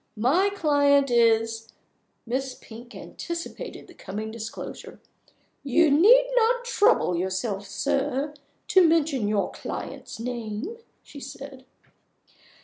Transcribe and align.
My 0.17 0.49
client 0.49 1.11
is" 1.11 1.71
Miss 2.25 2.55
Pink 2.55 2.95
anticipated 2.95 3.85
the 3.85 3.93
coming 3.93 4.31
disclosure. 4.31 4.99
"You 5.63 5.91
need 5.91 6.27
not 6.35 6.65
trouble 6.65 7.15
yourself, 7.15 7.67
sir, 7.67 8.33
to 8.69 8.87
mention 8.87 9.27
your 9.27 9.51
client's 9.51 10.19
name," 10.19 10.77
she 11.03 11.19
said. 11.19 11.65